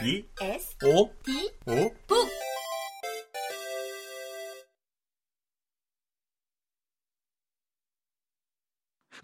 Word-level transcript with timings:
B 0.00 0.28
S 0.40 0.76
O 0.84 1.12
D 1.24 1.52
O 1.66 1.90
북 2.06 2.28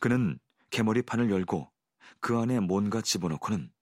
그는 0.01 0.41
개머리판을 0.71 1.31
열고 1.31 1.71
그 2.19 2.37
안에 2.37 2.59
뭔가 2.59 3.01
집어넣고는 3.01 3.73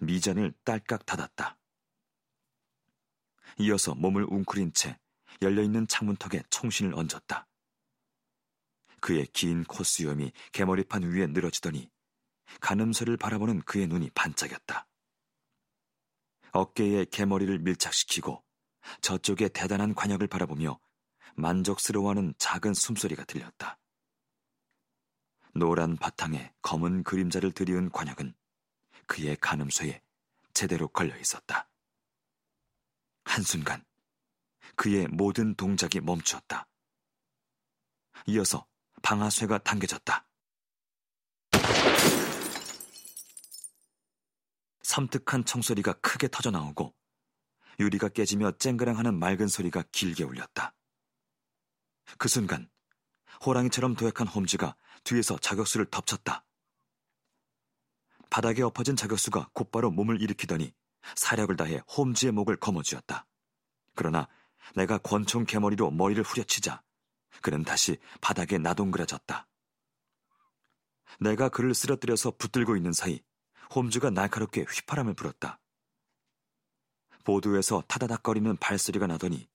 미잔을 0.00 0.52
딸깍 0.64 1.06
닫았다. 1.06 1.56
이어서 3.60 3.94
몸을 3.94 4.26
웅크린 4.28 4.72
채 4.72 4.98
열려있는 5.42 5.86
창문턱에 5.86 6.42
총신을 6.50 6.92
얹었다. 6.94 7.46
그의 9.00 9.26
긴 9.26 9.62
콧수염이 9.62 10.32
개머리판 10.50 11.04
위에 11.04 11.28
늘어지더니 11.28 11.88
가늠쇠를 12.60 13.16
바라보는 13.16 13.62
그의 13.62 13.86
눈이 13.86 14.10
반짝였다. 14.10 14.88
어깨에 16.56 17.04
개머리를 17.04 17.58
밀착시키고 17.58 18.42
저쪽에 19.02 19.48
대단한 19.48 19.94
관역을 19.94 20.26
바라보며 20.26 20.78
만족스러워하는 21.34 22.32
작은 22.38 22.72
숨소리가 22.72 23.24
들렸다. 23.24 23.78
노란 25.54 25.96
바탕에 25.96 26.54
검은 26.62 27.02
그림자를 27.02 27.52
들이운 27.52 27.90
관역은 27.90 28.34
그의 29.06 29.36
가늠쇠에 29.36 30.02
제대로 30.54 30.88
걸려 30.88 31.14
있었다. 31.18 31.68
한순간 33.24 33.84
그의 34.76 35.08
모든 35.08 35.54
동작이 35.54 36.00
멈추었다. 36.00 36.66
이어서 38.26 38.66
방아쇠가 39.02 39.58
당겨졌다. 39.58 40.25
섬뜩한 44.86 45.44
청소리가 45.44 45.94
크게 45.94 46.28
터져 46.28 46.52
나오고 46.52 46.94
유리가 47.80 48.08
깨지며 48.08 48.52
쨍그랑하는 48.52 49.18
맑은 49.18 49.48
소리가 49.48 49.82
길게 49.90 50.22
울렸다. 50.22 50.74
그 52.18 52.28
순간 52.28 52.70
호랑이처럼 53.44 53.96
도약한 53.96 54.28
홈즈가 54.28 54.76
뒤에서 55.02 55.38
자격수를 55.38 55.86
덮쳤다. 55.86 56.44
바닥에 58.30 58.62
엎어진 58.62 58.94
자격수가 58.94 59.50
곧바로 59.52 59.90
몸을 59.90 60.22
일으키더니 60.22 60.72
사력을 61.16 61.54
다해 61.56 61.82
홈즈의 61.96 62.32
목을 62.32 62.56
거머쥐었다. 62.56 63.26
그러나 63.96 64.28
내가 64.76 64.98
권총 64.98 65.46
개머리로 65.46 65.90
머리를 65.90 66.22
후려치자 66.22 66.82
그는 67.42 67.64
다시 67.64 67.98
바닥에 68.20 68.58
나동그라졌다. 68.58 69.48
내가 71.20 71.48
그를 71.48 71.74
쓰러뜨려서 71.74 72.32
붙들고 72.38 72.76
있는 72.76 72.92
사이 72.92 73.20
홈즈가 73.74 74.10
날카롭게 74.10 74.62
휘파람을 74.62 75.14
불었다. 75.14 75.60
보도에서 77.24 77.82
타다닥거리는 77.88 78.56
발소리가 78.58 79.06
나더니 79.06 79.48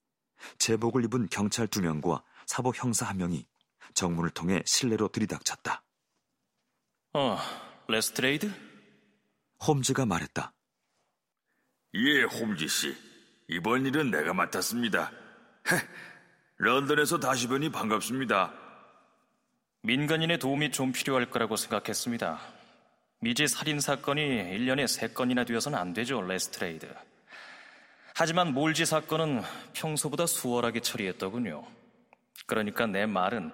제복을 0.58 1.06
입은 1.06 1.30
경찰 1.30 1.68
두 1.68 1.82
명과 1.82 2.24
사복 2.46 2.84
형사 2.84 3.06
한 3.06 3.18
명이 3.18 3.48
정문을 3.94 4.32
통해 4.32 4.62
실내로 4.66 5.08
들이닥쳤다. 5.10 5.84
어, 7.14 7.38
레스트레이드? 7.88 8.52
홈즈가 9.66 10.06
말했다. 10.06 10.54
예, 11.96 12.24
홈즈 12.24 12.68
씨. 12.68 12.96
이번 13.50 13.86
일은 13.86 14.12
내가 14.12 14.34
맡았습니다. 14.34 15.12
헤, 15.72 15.88
런던에서 16.58 17.20
다시 17.20 17.48
뵈니 17.48 17.70
반갑습니다. 17.72 18.54
민간인의 19.84 20.40
도움이 20.40 20.72
좀 20.72 20.92
필요할 20.92 21.30
거라고 21.30 21.56
생각했습니다. 21.58 22.40
미제 23.22 23.46
살인 23.48 23.80
사건이 23.80 24.22
1년에 24.22 24.86
3건이나 24.86 25.46
되어서는 25.46 25.78
안 25.78 25.94
되죠, 25.94 26.22
레스트레이드. 26.22 26.92
하지만 28.16 28.54
몰지 28.54 28.86
사건은 28.86 29.42
평소보다 29.74 30.26
수월하게 30.26 30.80
처리했더군요. 30.82 31.64
그러니까 32.48 32.88
내 32.88 33.06
말은 33.06 33.52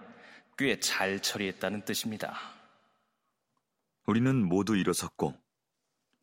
꽤 0.58 0.80
잘 0.80 1.22
처리했다는 1.22 1.84
뜻입니다. 1.86 2.40
우리는 4.06 4.36
모두 4.48 4.76
일어섰고 4.78 5.36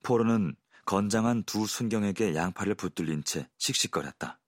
포로는 0.03 0.57
건장한 0.87 1.45
두 1.45 1.67
순경에게 1.67 2.35
양팔을 2.35 2.75
붙들린 2.75 3.25
채 3.25 3.47
씩씩거렸다. 3.59 4.41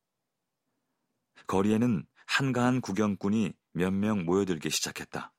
거리에는 1.47 2.05
한가한 2.27 2.81
구경꾼이 2.81 3.53
몇 3.73 3.93
명 3.93 4.25
모여들기 4.25 4.71
시작했다. 4.71 5.33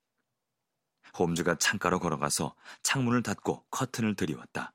홈즈가 1.18 1.56
창가로 1.56 2.00
걸어가서 2.00 2.56
창문을 2.84 3.24
닫고 3.24 3.66
커튼을 3.70 4.16
드리웠다. 4.16 4.74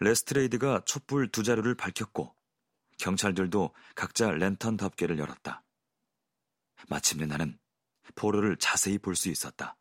레스트레이드가 0.00 0.82
촛불 0.84 1.28
두 1.30 1.42
자루를 1.42 1.74
밝혔고 1.74 2.34
경찰들도 2.98 3.74
각자 3.94 4.30
랜턴 4.30 4.76
덮개를 4.76 5.18
열었다. 5.18 5.62
마침내 6.88 7.26
나는 7.26 7.58
포로를 8.14 8.56
자세히 8.56 8.98
볼 8.98 9.16
수 9.16 9.28
있었다. 9.28 9.76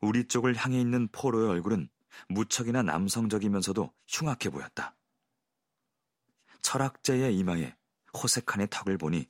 우리 0.00 0.26
쪽을 0.26 0.54
향해 0.54 0.80
있는 0.80 1.08
포로의 1.08 1.48
얼굴은 1.48 1.88
무척이나 2.28 2.82
남성적이면서도 2.82 3.92
흉악해 4.06 4.50
보였다. 4.50 4.96
철학자의 6.62 7.36
이마에 7.38 7.76
호색한의 8.14 8.68
턱을 8.70 8.98
보니 8.98 9.28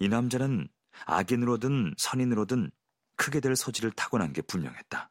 이 0.00 0.08
남자는 0.08 0.68
악인으로든 1.06 1.94
선인으로든 1.96 2.70
크게 3.18 3.40
될 3.40 3.54
소질을 3.54 3.90
타고난 3.92 4.32
게 4.32 4.40
분명했다. 4.40 5.10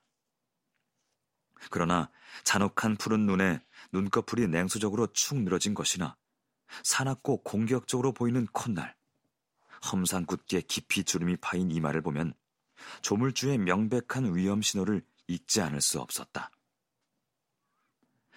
그러나 1.69 2.09
잔혹한 2.43 2.95
푸른 2.95 3.25
눈에 3.25 3.59
눈꺼풀이 3.91 4.47
냉수적으로 4.47 5.07
축 5.07 5.37
늘어진 5.37 5.73
것이나 5.73 6.17
사납고 6.83 7.43
공격적으로 7.43 8.13
보이는 8.13 8.47
콧날, 8.51 8.95
험상 9.91 10.25
굳게 10.25 10.61
깊이 10.61 11.03
주름이 11.03 11.37
파인 11.37 11.69
이마를 11.69 12.01
보면 12.01 12.33
조물주의 13.01 13.57
명백한 13.57 14.35
위험 14.35 14.61
신호를 14.61 15.03
잊지 15.27 15.61
않을 15.61 15.81
수 15.81 15.99
없었다. 15.99 16.51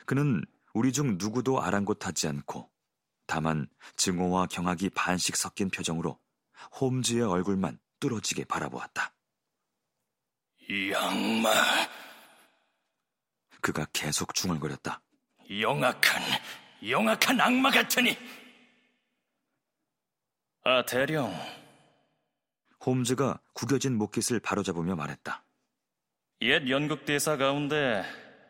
그는 0.06 0.44
우리 0.74 0.92
중 0.92 1.16
누구도 1.18 1.62
아랑곳하지 1.62 2.26
않고 2.28 2.70
다만 3.26 3.68
증오와 3.96 4.46
경악이 4.46 4.90
반씩 4.90 5.36
섞인 5.36 5.70
표정으로 5.70 6.18
홈즈의 6.80 7.22
얼굴만 7.22 7.78
뚫어지게 8.00 8.44
바라보았다. 8.44 9.14
이 10.70 10.94
악마, 10.94 11.50
그가 13.60 13.86
계속 13.92 14.32
중얼거렸다. 14.34 15.00
영악한, 15.50 16.22
영악한 16.88 17.40
악마 17.40 17.72
같으니. 17.72 18.16
아, 20.62 20.84
대령. 20.86 21.34
홈즈가 22.86 23.40
구겨진 23.52 23.98
목깃을 23.98 24.38
바로잡으며 24.38 24.94
말했다. 24.94 25.42
옛 26.42 26.68
연극 26.68 27.04
대사 27.04 27.36
가운데 27.36 28.04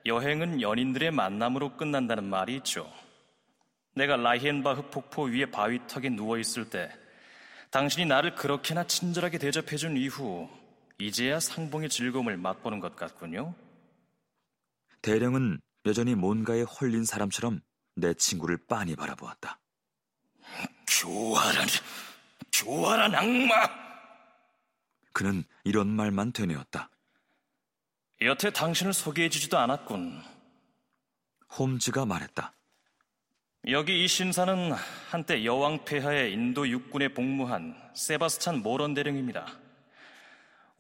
여행은 0.05 0.61
연인들의 0.61 1.13
만남으로 1.13 1.79
끝난다는 1.79 2.25
말이 2.25 2.57
있죠. 2.57 2.93
내가 3.95 4.17
라히엔바흐 4.17 4.91
폭포 4.91 5.25
위에 5.25 5.47
바위턱에 5.47 6.11
누워 6.11 6.37
있을 6.37 6.69
때 6.69 6.95
당신이 7.71 8.05
나를 8.05 8.35
그렇게나 8.35 8.85
친절하게 8.85 9.39
대접해준 9.39 9.97
이후 9.97 10.51
이제야 11.01 11.41
상봉의 11.41 11.89
즐거움을 11.89 12.37
맛보는 12.37 12.79
것 12.79 12.95
같군요. 12.95 13.55
대령은 15.01 15.61
여전히 15.87 16.15
뭔가에 16.15 16.63
홀린 16.63 17.05
사람처럼 17.05 17.61
내 17.97 18.13
친구를 18.13 18.59
빤히 18.69 18.95
바라보았다. 18.97 19.59
교활한, 21.01 21.67
교활한 22.53 23.15
악마! 23.15 23.55
그는 25.13 25.45
이런 25.65 25.89
말만 25.89 26.33
되뇌었다. 26.33 26.91
여태 28.23 28.51
당신을 28.51 28.93
소개해주지도 28.93 29.57
않았군. 29.59 30.23
홈즈가 31.59 32.05
말했다. 32.05 32.53
여기 33.69 34.05
이 34.05 34.09
신사는 34.09 34.73
한때 35.11 35.45
여왕 35.45 35.85
폐하의 35.85 36.33
인도 36.33 36.69
육군에 36.69 37.09
복무한 37.09 37.75
세바스찬 37.95 38.63
모런 38.63 38.93
대령입니다. 38.95 39.60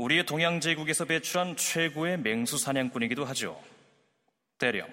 우리의 0.00 0.24
동양 0.24 0.60
제국에서 0.60 1.04
배출한 1.04 1.56
최고의 1.56 2.20
맹수 2.20 2.56
사냥꾼이기도 2.56 3.26
하죠. 3.26 3.62
대령, 4.56 4.88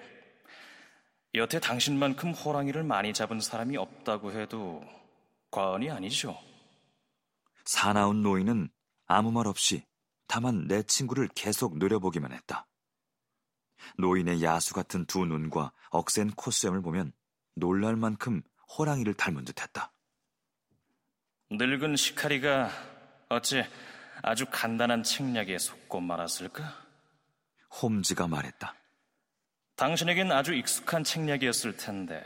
여태 1.34 1.58
당신만큼 1.58 2.32
호랑이를 2.32 2.82
많이 2.82 3.14
잡은 3.14 3.40
사람이 3.40 3.78
없다고 3.78 4.32
해도 4.32 4.84
과언이 5.50 5.90
아니죠. 5.90 6.38
사나운 7.64 8.22
노인은 8.22 8.68
아무 9.06 9.32
말 9.32 9.46
없이 9.46 9.82
다만 10.26 10.66
내 10.66 10.82
친구를 10.82 11.28
계속 11.34 11.78
노려보기만 11.78 12.32
했다. 12.32 12.66
노인의 13.96 14.42
야수 14.42 14.74
같은 14.74 15.06
두 15.06 15.24
눈과 15.24 15.72
억센 15.88 16.30
콧수염을 16.32 16.82
보면 16.82 17.12
놀랄 17.54 17.96
만큼 17.96 18.42
호랑이를 18.76 19.14
닮은 19.14 19.46
듯했다. 19.46 19.90
늙은 21.50 21.96
시카리가 21.96 22.70
어찌 23.30 23.64
아주 24.22 24.46
간단한 24.50 25.02
책략에 25.02 25.58
속고 25.58 26.00
말았을까? 26.00 26.62
홈즈가 27.82 28.26
말했다. 28.28 28.74
당신에겐 29.76 30.32
아주 30.32 30.54
익숙한 30.54 31.04
책략이었을 31.04 31.76
텐데 31.76 32.24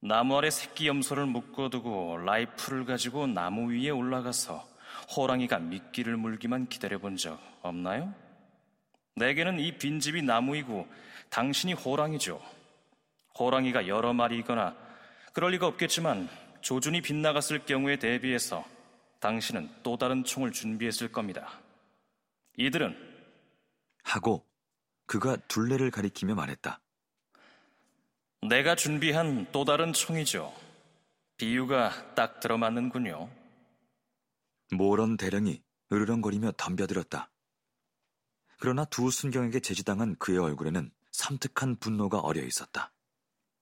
나무 0.00 0.36
아래 0.38 0.50
새끼 0.50 0.88
염소를 0.88 1.26
묶어두고 1.26 2.18
라이프를 2.18 2.84
가지고 2.86 3.26
나무 3.26 3.72
위에 3.72 3.90
올라가서 3.90 4.68
호랑이가 5.14 5.58
미끼를 5.58 6.16
물기만 6.16 6.68
기다려본 6.68 7.16
적 7.16 7.38
없나요? 7.62 8.14
내게는 9.16 9.60
이 9.60 9.76
빈집이 9.76 10.22
나무이고 10.22 10.88
당신이 11.28 11.74
호랑이죠. 11.74 12.40
호랑이가 13.38 13.86
여러 13.88 14.12
마리이거나 14.12 14.74
그럴 15.32 15.52
리가 15.52 15.66
없겠지만 15.66 16.28
조준이 16.62 17.00
빗나갔을 17.00 17.64
경우에 17.64 17.96
대비해서 17.96 18.64
당신은 19.22 19.70
또 19.84 19.96
다른 19.96 20.24
총을 20.24 20.50
준비했을 20.50 21.12
겁니다. 21.12 21.60
이들은 22.56 22.94
하고 24.02 24.44
그가 25.06 25.36
둘레를 25.46 25.92
가리키며 25.92 26.34
말했다. 26.34 26.80
내가 28.48 28.74
준비한 28.74 29.46
또 29.52 29.64
다른 29.64 29.92
총이죠. 29.92 30.52
비유가 31.36 32.14
딱 32.16 32.40
들어맞는군요. 32.40 33.30
모런 34.72 35.16
대령이 35.16 35.62
으르렁거리며 35.92 36.54
덤벼들었다. 36.56 37.30
그러나 38.58 38.84
두 38.86 39.12
순경에게 39.12 39.60
제지당한 39.60 40.16
그의 40.16 40.38
얼굴에는 40.38 40.90
섬뜩한 41.12 41.76
분노가 41.76 42.18
어려 42.18 42.42
있었다. 42.42 42.92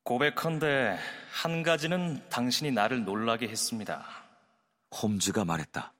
고백컨대 0.05 0.99
한 1.33 1.63
가지는 1.63 2.27
당신이 2.31 2.71
나를 2.73 3.05
놀라게 3.05 3.49
했습니다. 3.49 4.20
홈즈가 4.95 5.45
말했다. 5.45 5.93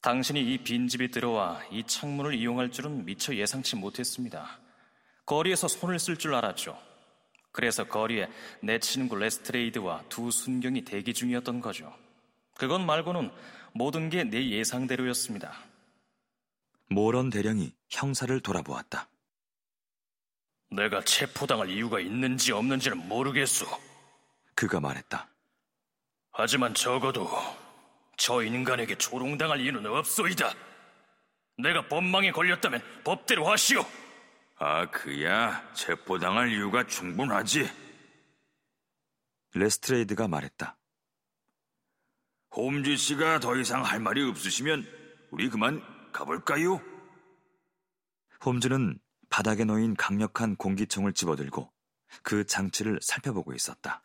당신이 0.00 0.40
이 0.52 0.58
빈집에 0.58 1.08
들어와 1.08 1.62
이 1.70 1.82
창문을 1.86 2.34
이용할 2.34 2.70
줄은 2.70 3.04
미처 3.04 3.34
예상치 3.34 3.76
못했습니다. 3.76 4.58
거리에서 5.24 5.66
손을 5.68 5.98
쓸 5.98 6.18
줄 6.18 6.34
알았죠. 6.34 6.78
그래서 7.52 7.84
거리에 7.84 8.28
내 8.60 8.78
친구 8.80 9.16
레스트레이드와 9.16 10.04
두 10.08 10.30
순경이 10.30 10.84
대기 10.84 11.14
중이었던 11.14 11.60
거죠. 11.60 11.94
그것 12.56 12.78
말고는 12.80 13.30
모든 13.72 14.10
게 14.10 14.24
내 14.24 14.50
예상대로였습니다. 14.50 15.52
모런 16.90 17.30
대령이 17.30 17.72
형사를 17.88 18.38
돌아보았다. 18.40 19.08
내가 20.70 21.02
체포당할 21.04 21.70
이유가 21.70 22.00
있는지 22.00 22.52
없는지는 22.52 23.08
모르겠소. 23.08 23.66
그가 24.54 24.80
말했다. 24.80 25.28
하지만 26.32 26.74
적어도 26.74 27.28
저 28.16 28.42
인간에게 28.42 28.96
조롱당할 28.96 29.60
이유는 29.60 29.86
없소이다. 29.86 30.52
내가 31.58 31.86
법망에 31.88 32.32
걸렸다면 32.32 32.82
법대로 33.04 33.48
하시오. 33.48 33.84
아, 34.56 34.90
그야 34.90 35.72
체포당할 35.74 36.50
이유가 36.50 36.86
충분하지. 36.86 37.70
레스트레이드가 39.54 40.28
말했다. 40.28 40.76
홈즈 42.56 42.96
씨가 42.96 43.40
더 43.40 43.56
이상 43.56 43.84
할 43.84 44.00
말이 44.00 44.22
없으시면 44.22 44.86
우리 45.30 45.48
그만 45.48 45.82
가볼까요? 46.12 46.80
홈즈는 48.44 48.98
바닥에 49.28 49.64
놓인 49.64 49.94
강력한 49.96 50.54
공기총을 50.56 51.12
집어들고 51.12 51.72
그 52.22 52.46
장치를 52.46 53.00
살펴보고 53.02 53.52
있었다. 53.54 54.04